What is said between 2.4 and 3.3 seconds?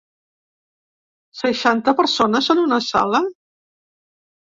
en una sala?